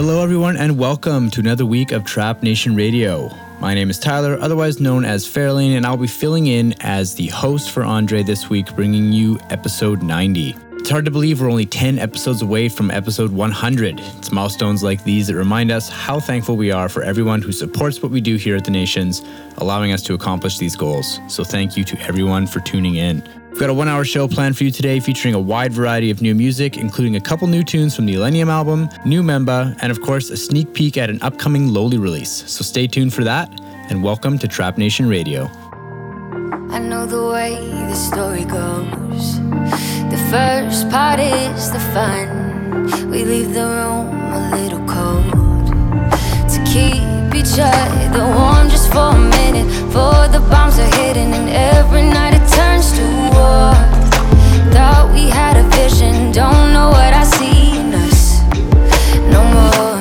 [0.00, 3.34] Hello, everyone, and welcome to another week of Trap Nation Radio.
[3.58, 7.26] My name is Tyler, otherwise known as Fairlane, and I'll be filling in as the
[7.26, 10.54] host for Andre this week, bringing you episode 90.
[10.74, 13.98] It's hard to believe we're only 10 episodes away from episode 100.
[13.98, 18.00] It's milestones like these that remind us how thankful we are for everyone who supports
[18.00, 19.22] what we do here at the Nations,
[19.56, 21.18] allowing us to accomplish these goals.
[21.26, 23.20] So, thank you to everyone for tuning in.
[23.58, 26.22] We've got a one hour show planned for you today featuring a wide variety of
[26.22, 30.00] new music, including a couple new tunes from the Illenium album, new MEMBA, and of
[30.00, 32.30] course, a sneak peek at an upcoming Lowly release.
[32.48, 33.50] So stay tuned for that,
[33.90, 35.50] and welcome to Trap Nation Radio.
[36.70, 39.40] I know the way the story goes.
[39.40, 43.10] The first part is the fun.
[43.10, 45.32] We leave the room a little cold
[46.52, 49.66] to keep each other warm just for a minute.
[49.90, 52.37] For the bombs are hitting, and every night
[54.74, 57.72] Thought we had a vision, don't know what I see
[58.04, 58.40] us
[59.34, 60.00] no more.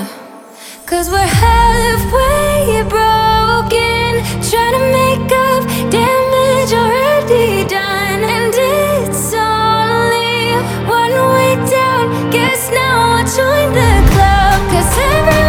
[0.85, 4.09] Cause we're halfway broken,
[4.49, 8.21] trying to make up damage already done.
[8.35, 10.58] And it's only
[10.99, 12.03] one way down.
[12.31, 14.58] Guess now I'll join the club.
[14.71, 15.46] Cause everyone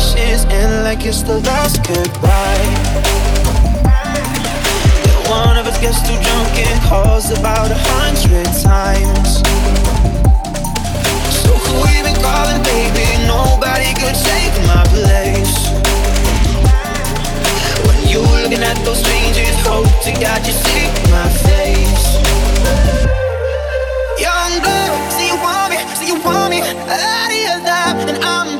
[0.00, 2.64] wishes end like it's the last goodbye.
[5.04, 9.44] Yeah, one of us gets too drunk and calls about a hundred times.
[11.44, 13.06] So who we been calling, baby?
[13.28, 15.54] Nobody could take my place.
[17.84, 22.04] When you looking at those strangers, hope to God you see my face.
[24.16, 28.24] Young blood, say you want me, say you want me, out of your life, and
[28.24, 28.59] I'm.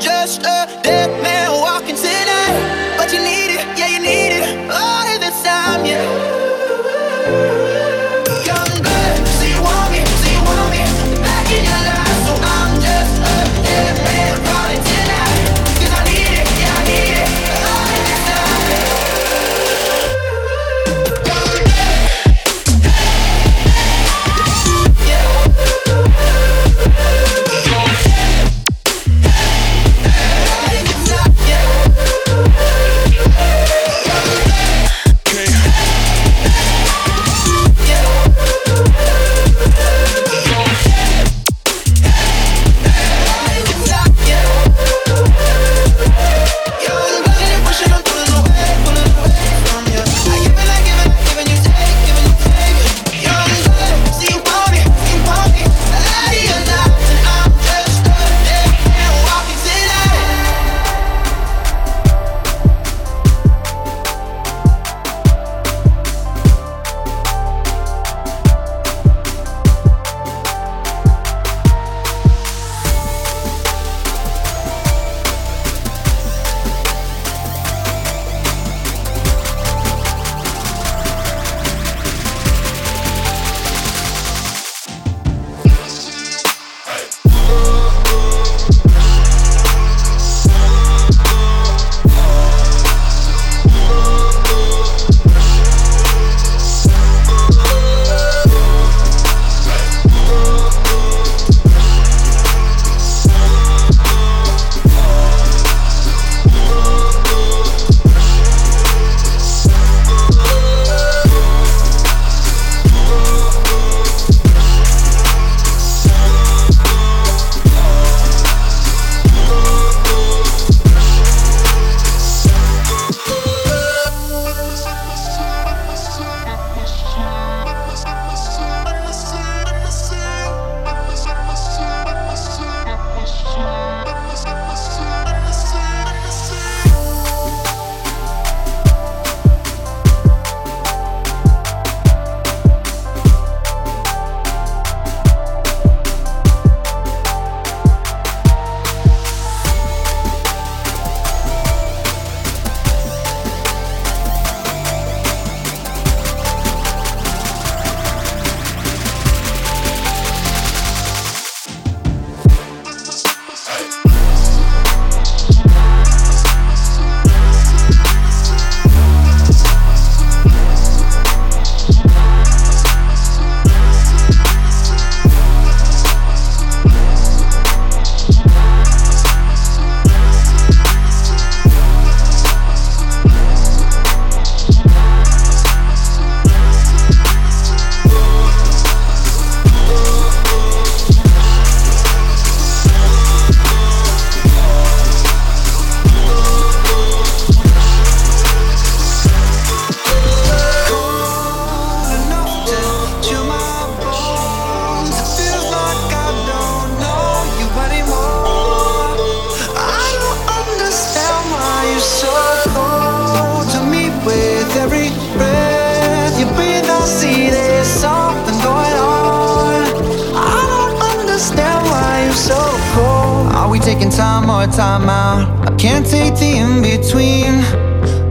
[225.81, 227.55] Can't take the in between.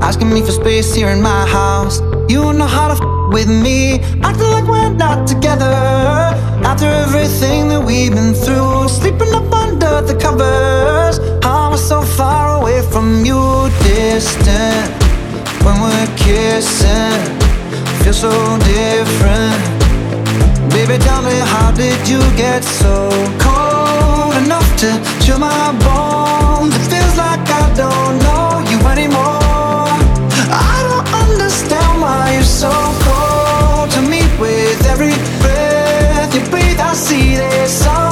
[0.01, 1.99] Asking me for space here in my house.
[2.29, 3.03] You know how to f
[3.35, 3.99] with me.
[4.23, 5.75] Acting like we're not together.
[6.71, 11.19] After everything that we've been through, sleeping up under the covers.
[11.43, 13.43] I was so far away from you,
[13.83, 14.87] distant.
[15.65, 17.19] When we're kissing,
[18.01, 18.33] feel so
[18.79, 19.59] different.
[20.71, 22.95] Baby, tell me, how did you get so
[23.43, 24.89] cold enough to
[25.25, 27.00] chill my bones?
[27.23, 29.87] Like I don't know you anymore.
[30.73, 32.73] I don't understand why you're so
[33.07, 34.21] cold to me.
[34.41, 38.10] With every breath you breathe, I see there's something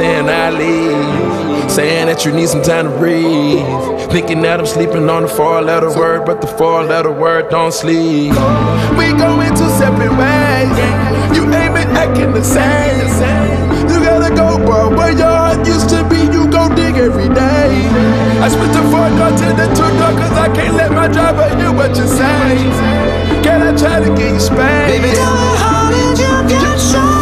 [0.00, 1.70] Trying to leave.
[1.70, 3.60] Saying that you need some time to breathe.
[4.08, 7.70] Thinking that I'm sleeping on the four letter word, but the four letter word don't
[7.70, 8.32] sleep.
[8.96, 10.72] We going two separate ways.
[11.36, 13.12] You ain't been acting the same.
[13.92, 14.88] You gotta go, bro.
[14.96, 17.68] Where your heart used to be, you go dig every day.
[18.40, 21.44] I switched the four door to the two door, cause I can't let my driver
[21.60, 22.56] hear what you say.
[23.44, 24.96] Can I try to get you spanked?
[24.96, 27.19] Baby, tell me how did you get so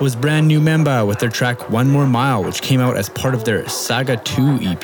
[0.00, 3.34] was brand new MEMBA with their track One More Mile, which came out as part
[3.34, 4.80] of their Saga 2 EP.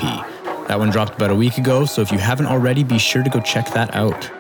[0.69, 3.31] That one dropped about a week ago, so if you haven't already, be sure to
[3.31, 4.31] go check that out.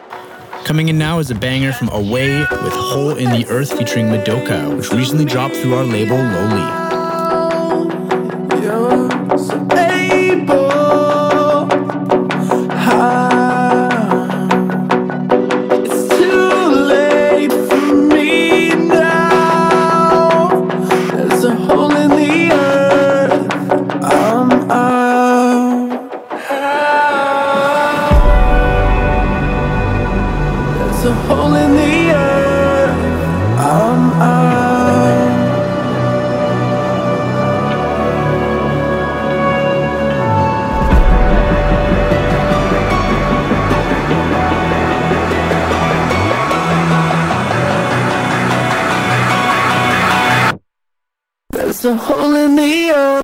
[0.66, 4.76] Coming in now is a banger from Away with Hole in the Earth featuring Midoca,
[4.76, 6.85] which recently dropped through our label Lowly.
[51.86, 53.15] to holding me up.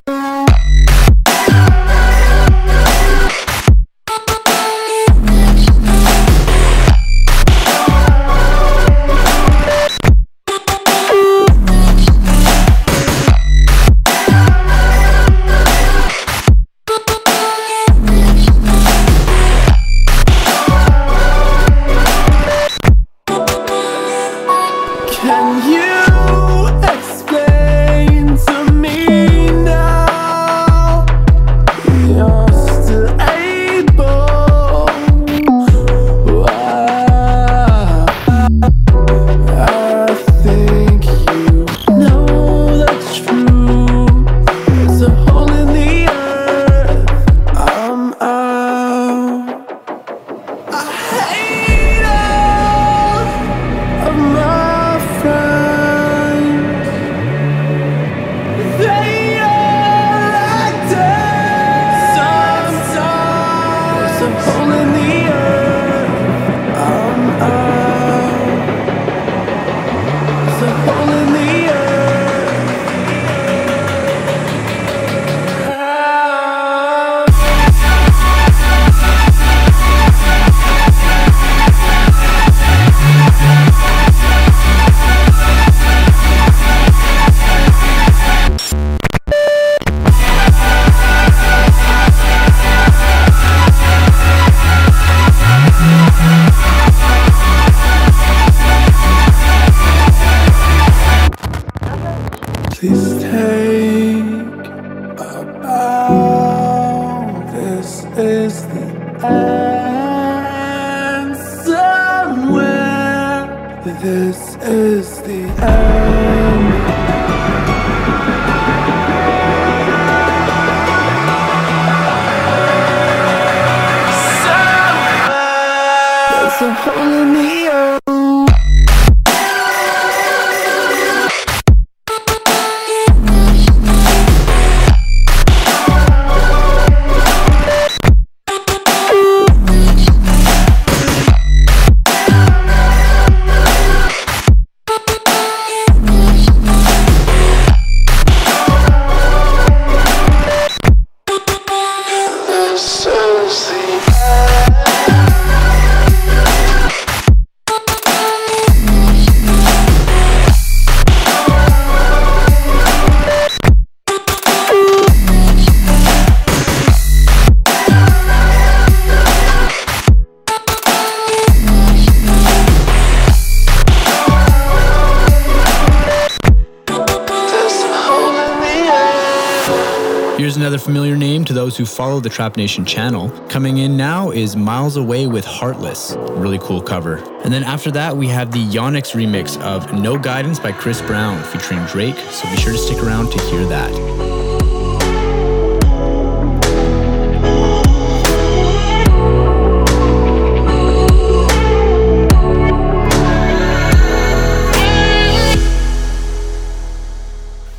[181.73, 183.31] Those who follow the Trap Nation channel.
[183.49, 186.15] Coming in now is Miles Away with Heartless.
[186.33, 187.15] Really cool cover.
[187.43, 191.43] And then after that, we have the Yonexx remix of No Guidance by Chris Brown
[191.45, 193.91] featuring Drake, so be sure to stick around to hear that.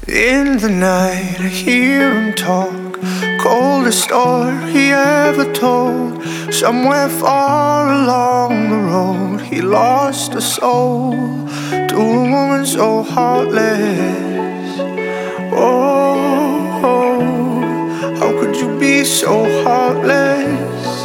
[0.08, 2.83] In the night, I hear him talk.
[3.44, 6.24] Coldest story he ever told.
[6.50, 11.12] Somewhere far along the road, he lost a soul
[11.70, 14.78] to a woman so heartless.
[15.52, 17.20] Oh, oh
[18.18, 20.96] how could you be so heartless?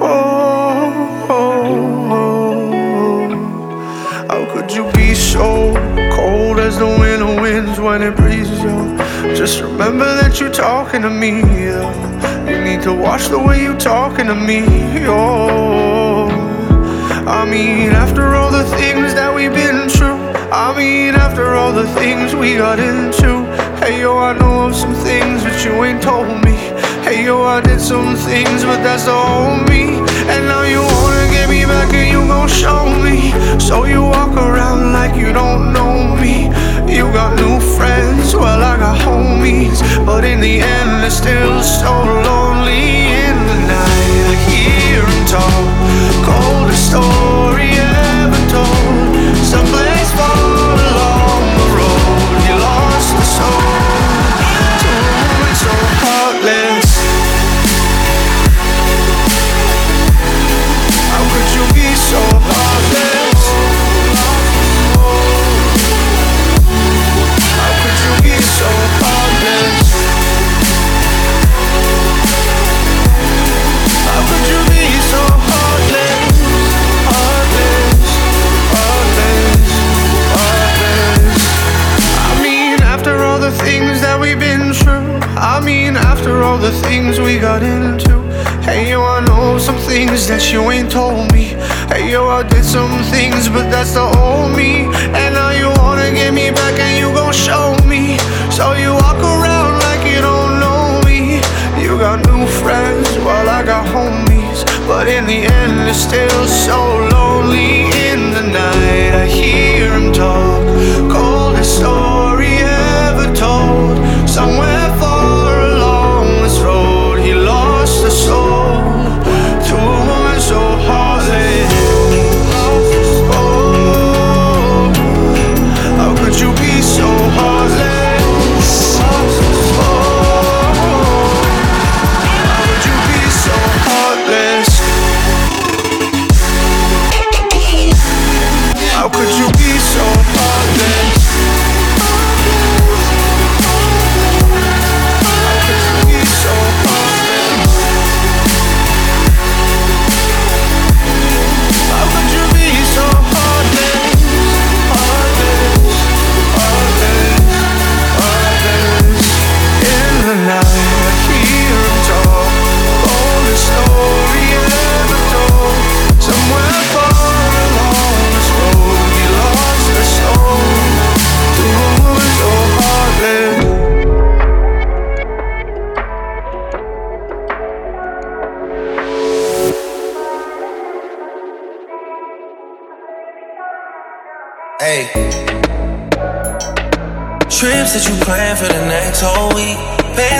[0.00, 3.28] Oh, oh, oh,
[4.30, 5.74] how could you be so
[6.16, 9.03] cold as the winter winds when it breezes.
[9.32, 11.40] Just remember that you're talking to me.
[11.40, 12.48] Yeah.
[12.48, 14.62] You need to watch the way you're talking to me.
[15.06, 16.28] Oh,
[17.26, 20.20] I mean, after all the things that we've been through.
[20.52, 23.44] I mean, after all the things we got into.
[23.84, 26.56] Hey yo, I know of some things but you ain't told me.
[27.04, 29.98] Hey yo, I did some things, but that's old me.
[30.32, 33.32] And now you wanna get me back and you gon' show me.
[33.58, 34.73] So you walk around
[40.44, 41.90] the end, is still so
[42.22, 42.53] lonely.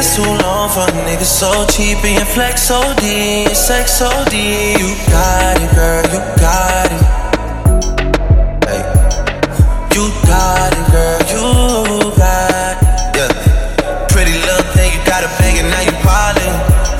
[0.04, 2.04] Pants too long for a nigga so cheap.
[2.04, 3.02] And flex OD,
[3.48, 4.34] and sex OD.
[4.34, 7.04] You got it, girl, you got it.
[8.68, 8.84] Hey.
[9.94, 11.46] You got it, girl, you
[12.16, 13.16] got it.
[13.16, 14.06] Yeah.
[14.08, 16.54] Pretty little thing, you got a bag and now you piling.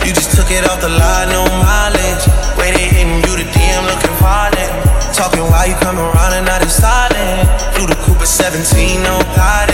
[0.07, 2.25] You just took it off the line, no mileage.
[2.57, 4.73] Waiting, hitting you, the DM looking violent.
[5.13, 7.49] Talking while you come around and now they silent.
[7.75, 9.74] Flew the Cooper 17, no guidance.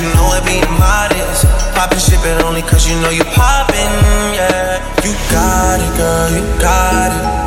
[0.00, 1.44] You know it being modest.
[1.74, 3.92] Poppin' shit, but only cause you know you poppin',
[4.34, 4.80] yeah.
[5.04, 7.39] You got it, girl, you got it.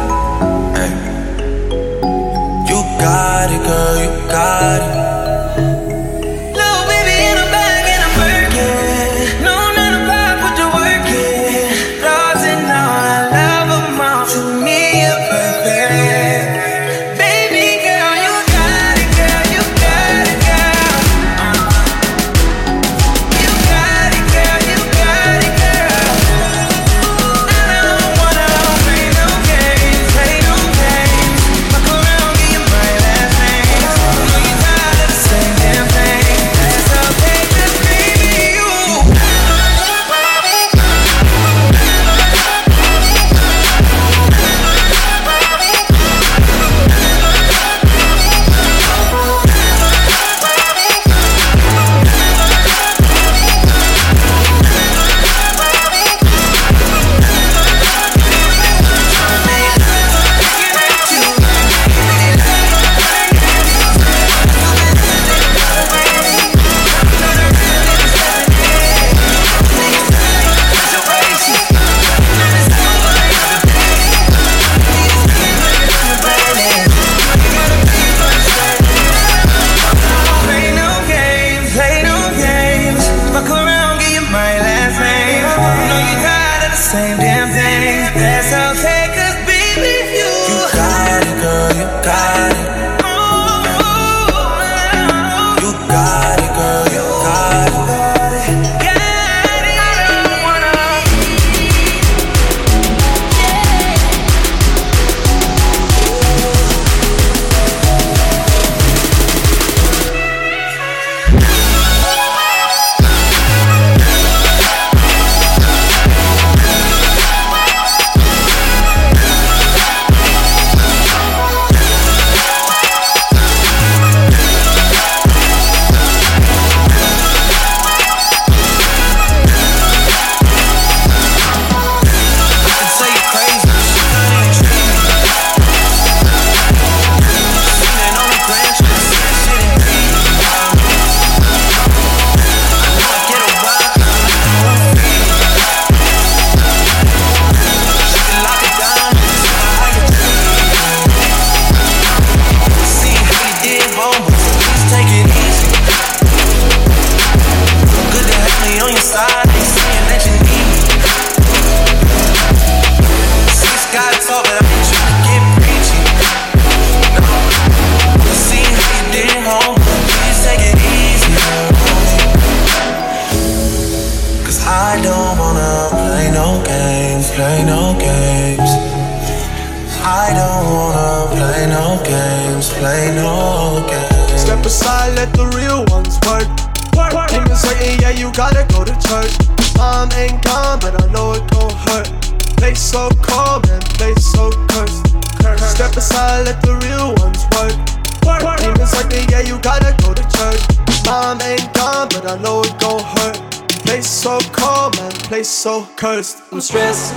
[206.04, 206.44] Cursed.
[206.52, 207.14] I'm stressed,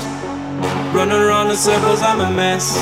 [0.95, 2.76] running around in circles, I'm a mess.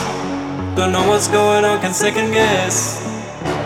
[0.76, 3.00] Don't know what's going on, can second guess.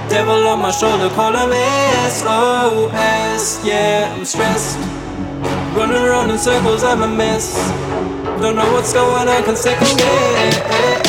[0.09, 1.67] Devil on my shoulder, calling me
[2.09, 3.67] SOS.
[3.67, 4.79] Yeah, I'm stressed,
[5.77, 7.57] running around in circles, I'm a mess.
[8.41, 11.08] Don't know what's going on, can second guess.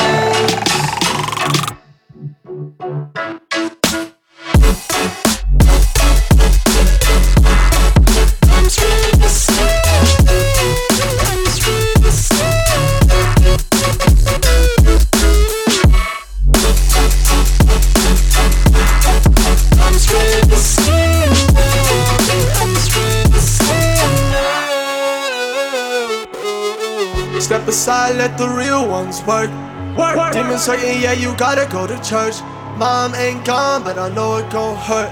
[29.29, 29.51] Work.
[29.95, 30.33] Work.
[30.33, 32.41] Demons saying, yeah, you gotta go to church.
[32.81, 35.11] Mom ain't gone, but I know it gon' hurt.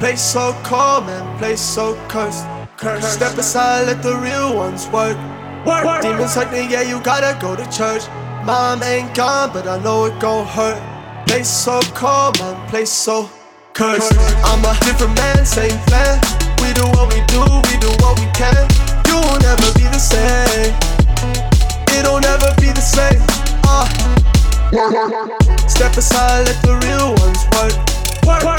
[0.00, 2.46] Place so cold, man, place so cursed.
[2.78, 3.12] Cursed.
[3.12, 5.18] Step aside, let the real ones work.
[5.66, 6.00] Work.
[6.00, 8.04] Demons saying, yeah, you gotta go to church.
[8.46, 10.80] Mom ain't gone, but I know it gon' hurt.
[11.26, 13.28] Place so cold, man, place so
[13.74, 14.14] cursed.
[14.48, 16.16] I'm a different man, same plan.
[16.62, 18.64] We do what we do, we do what we can.
[19.08, 20.98] You will never be the same
[21.98, 23.47] it'll never be the same.
[25.68, 27.72] Step aside, let the real ones work.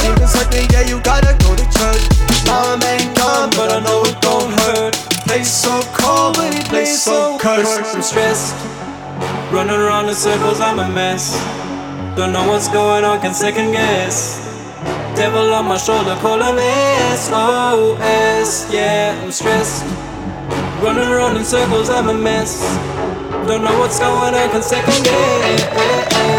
[0.01, 2.03] Demons like me, yeah, you gotta go to church.
[2.47, 4.95] Mom ain't gone, but I know it gon' hurt.
[5.27, 7.93] Place so cold, but he place so cursed.
[7.93, 8.55] I'm stressed,
[9.53, 11.37] running around in circles, I'm a mess.
[12.15, 14.39] Don't know what's going on, can second guess.
[15.15, 16.71] Devil on my shoulder, calling me
[17.15, 18.73] SOS.
[18.73, 19.85] Yeah, I'm stressed,
[20.81, 22.59] running around in circles, I'm a mess.
[23.29, 26.38] Don't know what's going on, can second guess.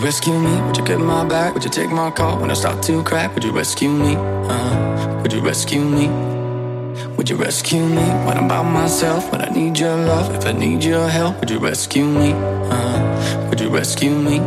[0.00, 0.60] You rescue me?
[0.62, 1.52] Would you get my back?
[1.52, 3.34] Would you take my call when I start to crack?
[3.34, 4.14] Would you rescue me?
[4.16, 6.08] Uh, would you rescue me?
[7.16, 9.30] Would you rescue me when I'm by myself?
[9.30, 12.32] When I need your love, if I need your help, would you rescue me?
[12.32, 14.40] Uh, would you rescue me?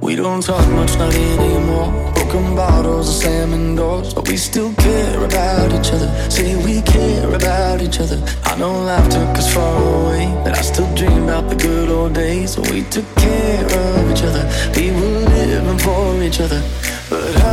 [0.00, 1.92] We don't talk much, not anymore.
[2.14, 6.08] Broken bottles and slamming doors, but we still care about each other.
[6.30, 8.16] Say we care about each other.
[8.54, 12.14] I know life took us far away, but I still dream about the good old
[12.14, 14.44] days we took care of each other.
[14.76, 16.62] We were living for each other,
[17.10, 17.43] but I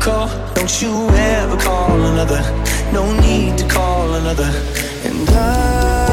[0.00, 0.28] call.
[0.54, 2.40] Don't you ever call another.
[2.92, 4.50] No need to call another.
[5.04, 6.07] And I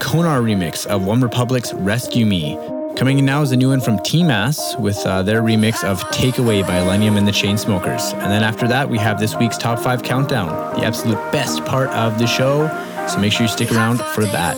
[0.00, 2.56] Konar remix of One Republic's Rescue Me.
[2.96, 6.66] Coming in now is a new one from T-Mass with uh, their remix of Takeaway
[6.66, 8.12] by Illenium and the Chainsmokers.
[8.14, 11.90] And then after that, we have this week's Top 5 Countdown, the absolute best part
[11.90, 12.66] of the show.
[13.08, 14.56] So make sure you stick around for that.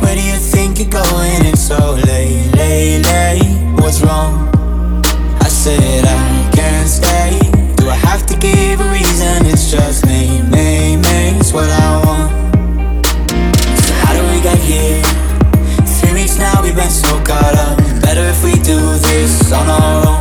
[0.00, 1.46] Where do you think you're going?
[1.46, 3.80] It's so late, late, late.
[3.80, 4.50] What's wrong?
[5.40, 7.40] I said I can't stay.
[7.76, 9.46] Do I have to give a reason?
[9.46, 10.04] It's just.
[11.44, 12.11] It's what I want.
[19.54, 20.11] On our own.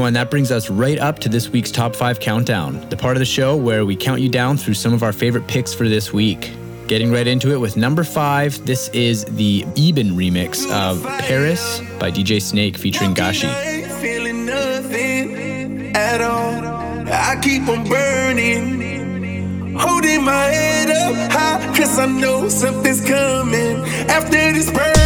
[0.00, 3.18] Everyone, that brings us right up to this week's Top 5 Countdown, the part of
[3.18, 6.10] the show where we count you down through some of our favorite picks for this
[6.10, 6.52] week.
[6.86, 12.10] Getting right into it with number 5, this is the Eben remix of Paris by
[12.10, 13.52] DJ Snake featuring Gashi.
[14.00, 17.06] feeling nothing at all.
[17.06, 24.52] I keep on burning, holding my head up high, cause I know something's coming after
[24.54, 24.99] this burden.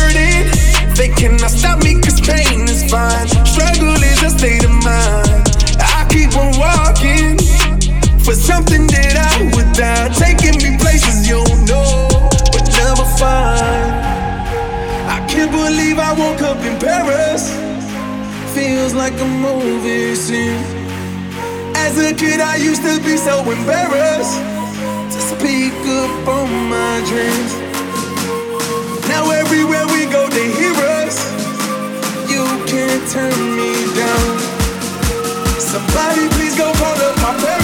[0.96, 3.26] They cannot stop me, cause pain is fine.
[3.44, 5.42] Struggle is a state of mind.
[5.80, 7.36] I keep on walking
[8.24, 12.08] for something that I would die, taking me places you don't know,
[12.54, 13.90] but never find.
[15.10, 17.50] I can't believe I woke up in Paris.
[18.54, 20.62] Feels like a movie scene.
[21.74, 24.38] As a kid, I used to be so embarrassed
[25.10, 27.52] to speak up on my dreams.
[29.08, 30.53] Now everywhere we go, they
[33.08, 34.38] turn me down.
[35.58, 37.63] Somebody please go call up my parents.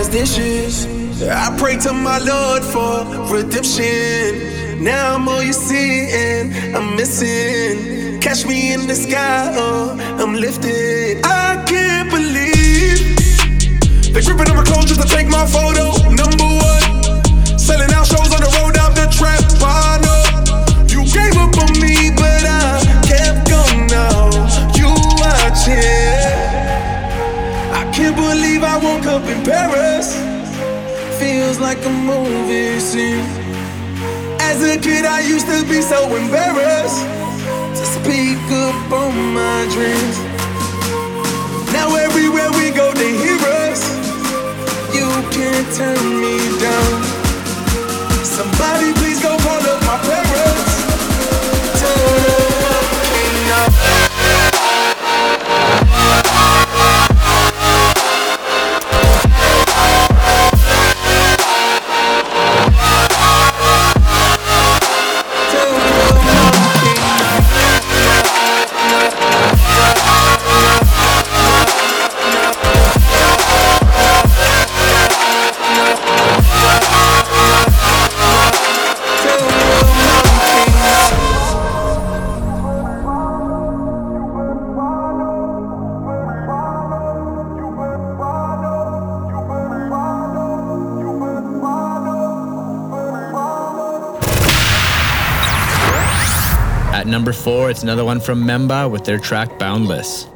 [0.00, 0.86] As dishes.
[1.22, 4.82] I pray to my Lord for redemption.
[4.82, 8.18] Now I'm all you see and I'm missing.
[8.20, 11.20] Catch me in the sky, oh, I'm lifted.
[11.24, 13.00] I can't believe
[14.14, 15.84] they gripping on my clothes just to take my photo.
[16.08, 19.44] Number one, selling out shows on the road out the trap.
[19.60, 20.22] I know
[20.92, 22.80] you gave up on me, but I
[23.10, 24.32] kept going now.
[24.80, 24.88] You
[25.20, 26.40] watch it.
[27.80, 29.89] I can't believe I woke up in Paris.
[31.60, 33.20] Like a movie scene.
[34.40, 37.04] As a kid, I used to be so embarrassed
[37.78, 40.16] to speak up on my dreams.
[41.70, 43.38] Now everywhere we go, they hear
[43.68, 43.84] us.
[44.96, 45.06] You
[45.36, 47.02] can't turn me down.
[48.24, 50.29] Somebody please go call up my parents.
[98.10, 100.26] One from Memba with their track Boundless.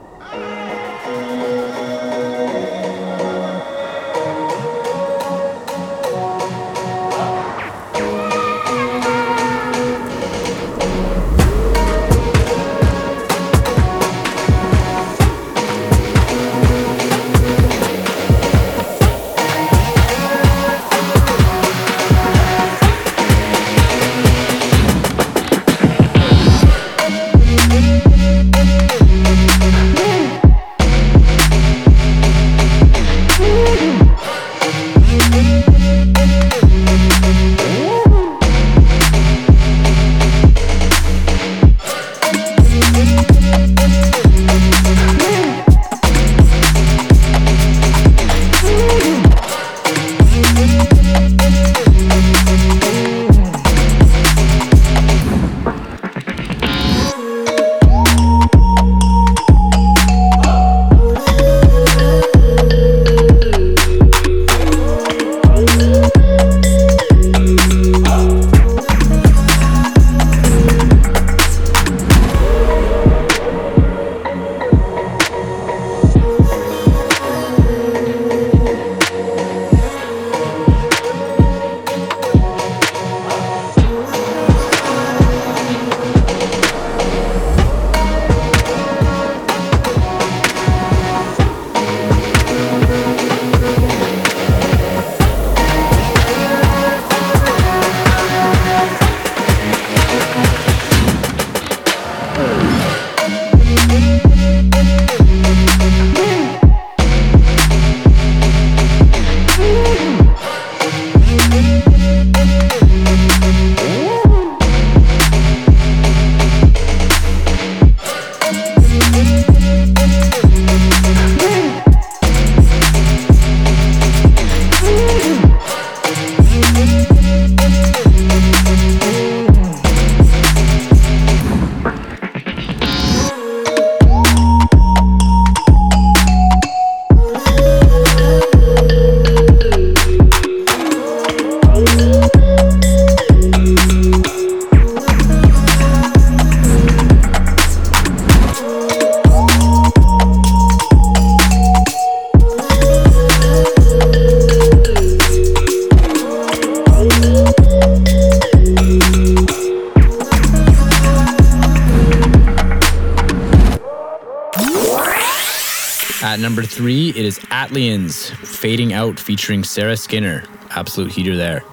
[167.75, 170.45] ATLiens Fading Out featuring Sara Skinner.
[170.71, 171.65] Absolute heater there.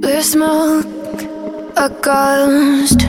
[0.00, 0.86] We're smoke,
[1.76, 3.00] a ghost.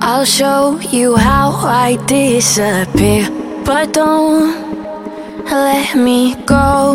[0.00, 3.28] I'll show you how I disappear.
[3.66, 6.94] But don't let me go,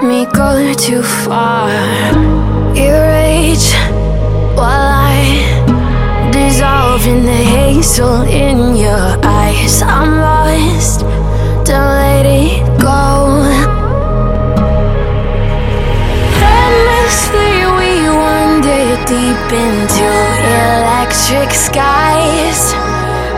[0.00, 1.70] me go too far.
[2.76, 3.74] Erase
[4.54, 9.82] while I dissolve in the hazel in your eyes.
[9.82, 11.02] I'm lost,
[11.64, 13.40] don't let it go.
[17.78, 17.94] We
[19.06, 20.06] deep into
[20.72, 22.72] electric skies.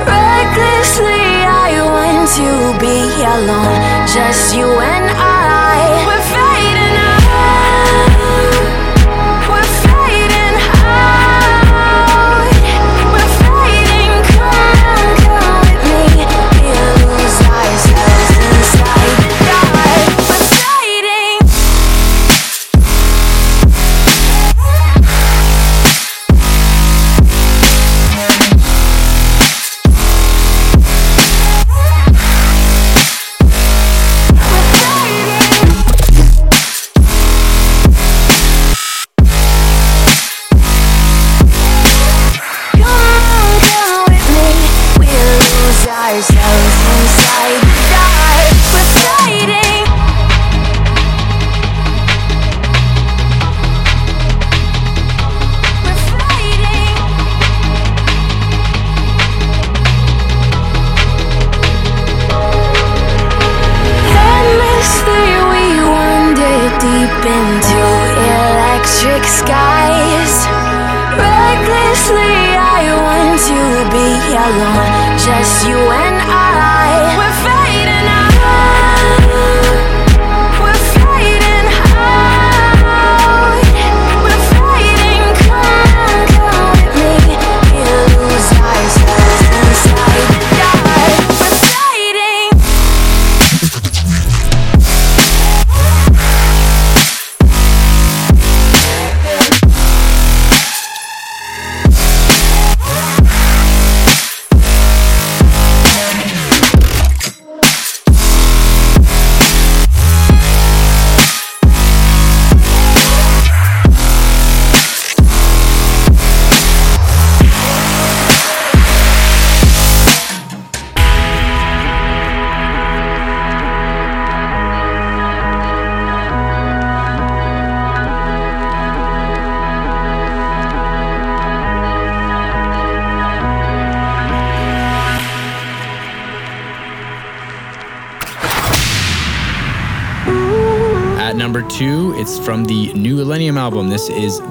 [0.07, 2.99] Recklessly I want to be
[3.35, 5.36] alone, just you and I.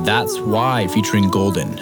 [0.05, 1.79] That's Why featuring GOLDN.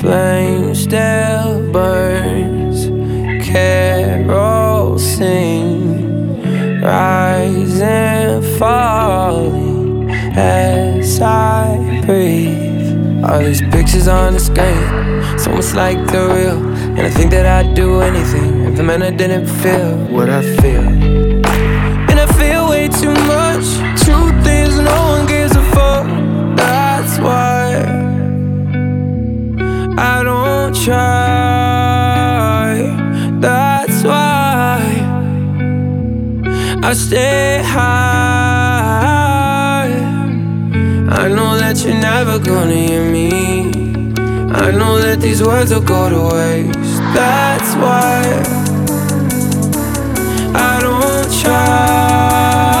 [0.00, 2.86] Flame still burns,
[3.46, 6.42] carols sing,
[6.82, 13.24] rise and falling as I breathe.
[13.24, 16.58] All these pictures on the screen, so much like the real.
[16.98, 18.47] And I think that I'd do anything
[18.78, 20.86] the man I didn't feel what I feel.
[22.10, 23.66] And I feel way too much.
[24.04, 26.06] Truth is, no one gives a fuck.
[26.56, 27.82] That's why.
[29.98, 30.94] I don't try.
[33.40, 34.78] That's why
[36.80, 37.88] I stay high.
[41.20, 43.28] I know that you're never gonna hear me.
[44.52, 47.02] I know that these words will go to waste.
[47.12, 48.67] That's why
[51.48, 52.77] don't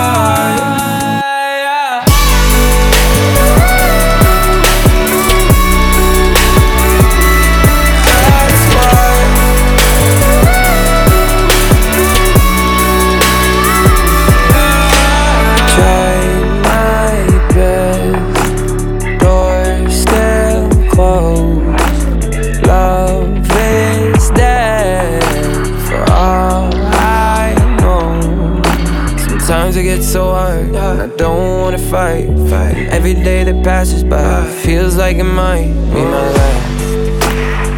[31.90, 32.76] fight, fight.
[32.90, 36.64] Every day that passes by feels like it might be my life.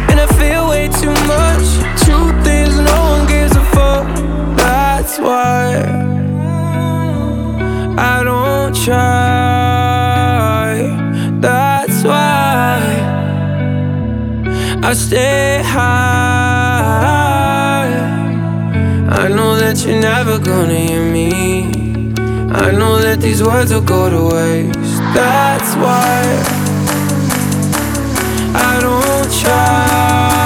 [0.09, 1.65] And I feel way too much.
[2.03, 4.07] Truth is, no one gives a fuck.
[4.57, 5.83] That's why
[7.97, 10.11] I don't try.
[11.39, 12.81] That's why
[14.83, 16.81] I stay high.
[19.09, 21.90] I know that you're never gonna hear me.
[22.53, 24.99] I know that these words will go to waste.
[25.15, 26.21] That's why
[28.53, 30.40] I don't try.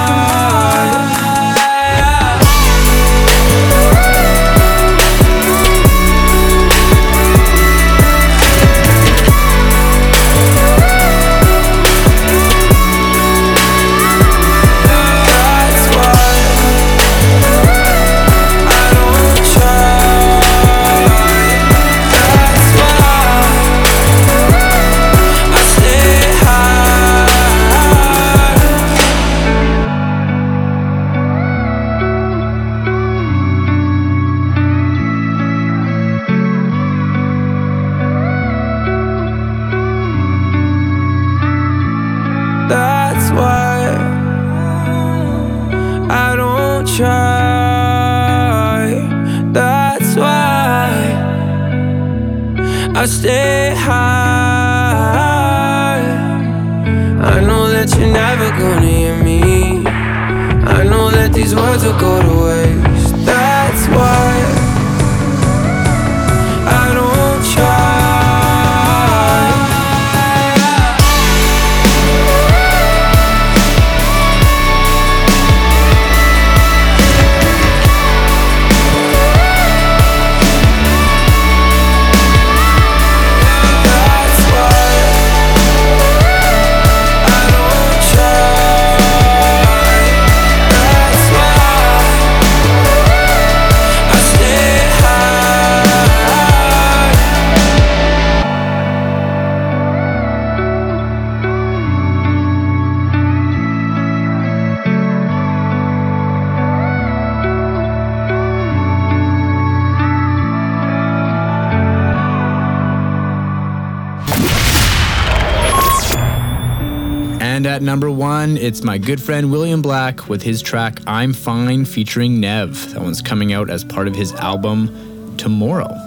[117.76, 122.40] at number one, it's my good friend William Black with his track I'm Fine featuring
[122.40, 122.94] Nevve.
[122.94, 126.05] That one's coming out as part of his album Tomorrow.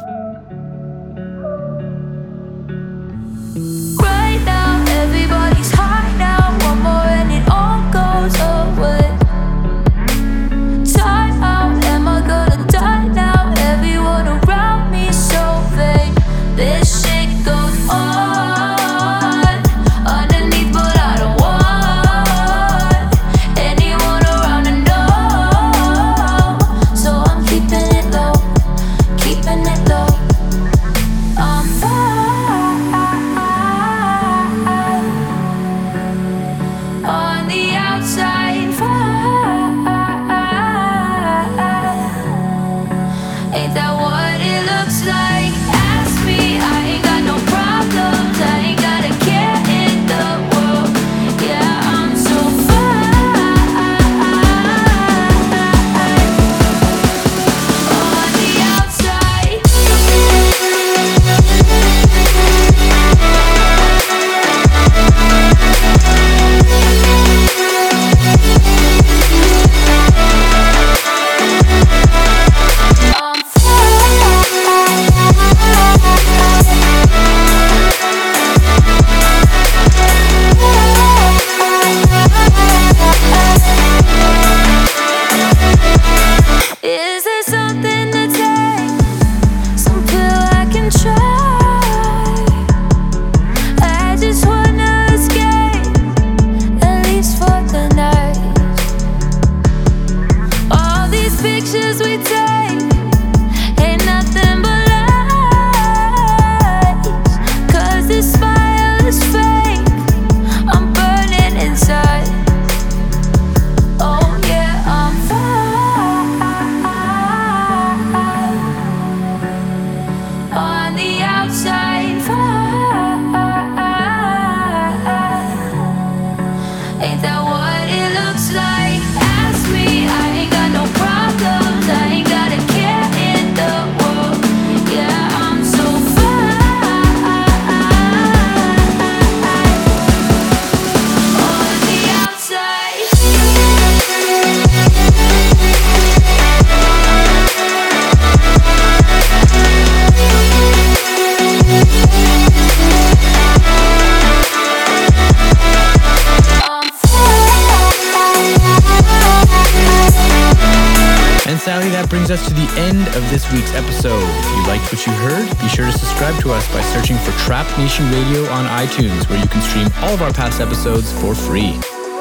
[167.80, 171.80] Nation Radio on iTunes, where you can stream all of our past episodes for free.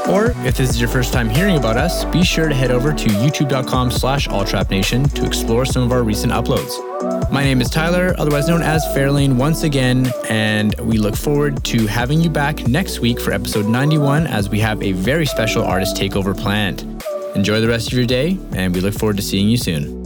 [0.09, 2.93] Or if this is your first time hearing about us, be sure to head over
[2.93, 6.79] to youtube.com slash alltrapnation to explore some of our recent uploads.
[7.33, 11.89] My name is Tyler, otherwise known as Fairlane once again, and we look forward to
[11.89, 15.97] having you back next week for episode 91 as we have a very special artist
[15.97, 17.03] takeover planned.
[17.35, 19.98] Enjoy the rest of your day, and we look forward to seeing you soon.